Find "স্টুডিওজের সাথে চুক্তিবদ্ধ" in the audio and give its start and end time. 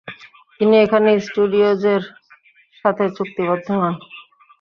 1.25-3.67